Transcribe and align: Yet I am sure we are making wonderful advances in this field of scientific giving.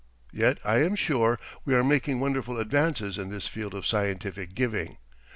Yet 0.33 0.57
I 0.65 0.79
am 0.79 0.95
sure 0.95 1.37
we 1.63 1.75
are 1.75 1.83
making 1.83 2.19
wonderful 2.19 2.57
advances 2.57 3.19
in 3.19 3.29
this 3.29 3.45
field 3.45 3.75
of 3.75 3.85
scientific 3.85 4.55
giving. 4.55 4.97